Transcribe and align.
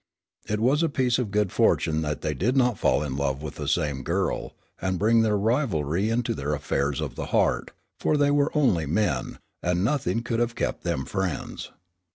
It 0.47 0.59
was 0.59 0.81
a 0.81 0.89
piece 0.89 1.19
of 1.19 1.29
good 1.29 1.51
fortune 1.51 2.01
that 2.01 2.21
they 2.21 2.33
did 2.33 2.57
not 2.57 2.79
fall 2.79 3.03
in 3.03 3.15
love 3.15 3.43
with 3.43 3.57
the 3.57 3.67
same 3.67 4.01
girl 4.01 4.55
and 4.81 4.97
bring 4.97 5.21
their 5.21 5.37
rivalry 5.37 6.09
into 6.09 6.33
their 6.33 6.55
affairs 6.55 6.99
of 6.99 7.13
the 7.13 7.27
heart, 7.27 7.69
for 7.99 8.17
they 8.17 8.31
were 8.31 8.49
only 8.57 8.87
men, 8.87 9.37
and 9.61 9.83
nothing 9.85 10.23
could 10.23 10.39
have 10.39 10.55
kept 10.55 10.83
them 10.83 11.05
friends. 11.05 11.69